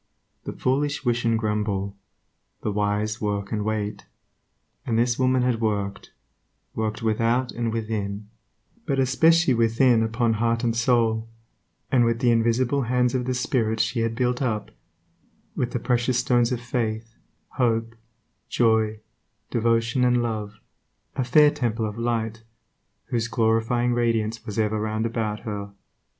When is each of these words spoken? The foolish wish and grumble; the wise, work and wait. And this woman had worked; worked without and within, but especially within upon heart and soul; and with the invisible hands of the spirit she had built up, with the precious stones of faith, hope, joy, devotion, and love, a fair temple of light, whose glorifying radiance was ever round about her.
The 0.45 0.53
foolish 0.53 1.05
wish 1.05 1.25
and 1.25 1.37
grumble; 1.37 1.95
the 2.61 2.71
wise, 2.71 3.21
work 3.21 3.51
and 3.51 3.63
wait. 3.63 4.07
And 4.83 4.97
this 4.97 5.19
woman 5.19 5.43
had 5.43 5.61
worked; 5.61 6.11
worked 6.73 7.03
without 7.03 7.51
and 7.51 7.71
within, 7.71 8.27
but 8.87 8.97
especially 8.97 9.53
within 9.53 10.01
upon 10.01 10.33
heart 10.41 10.63
and 10.63 10.75
soul; 10.75 11.29
and 11.91 12.03
with 12.03 12.17
the 12.19 12.31
invisible 12.31 12.81
hands 12.85 13.13
of 13.13 13.25
the 13.25 13.35
spirit 13.35 13.79
she 13.79 13.99
had 13.99 14.15
built 14.15 14.41
up, 14.41 14.71
with 15.55 15.69
the 15.69 15.77
precious 15.79 16.17
stones 16.17 16.51
of 16.51 16.59
faith, 16.61 17.13
hope, 17.57 17.93
joy, 18.49 19.01
devotion, 19.51 20.03
and 20.03 20.23
love, 20.23 20.59
a 21.15 21.23
fair 21.23 21.51
temple 21.51 21.85
of 21.85 21.99
light, 21.99 22.41
whose 23.09 23.27
glorifying 23.27 23.93
radiance 23.93 24.43
was 24.47 24.57
ever 24.57 24.79
round 24.81 25.05
about 25.05 25.41
her. 25.41 25.73